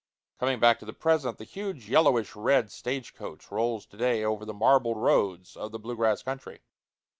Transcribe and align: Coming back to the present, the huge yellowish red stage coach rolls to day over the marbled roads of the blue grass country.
Coming 0.39 0.59
back 0.59 0.79
to 0.79 0.85
the 0.85 0.93
present, 0.93 1.37
the 1.37 1.43
huge 1.43 1.87
yellowish 1.87 2.35
red 2.35 2.71
stage 2.71 3.13
coach 3.13 3.51
rolls 3.51 3.85
to 3.85 3.97
day 3.97 4.23
over 4.23 4.45
the 4.45 4.51
marbled 4.55 4.97
roads 4.97 5.55
of 5.55 5.71
the 5.71 5.77
blue 5.77 5.95
grass 5.95 6.23
country. 6.23 6.63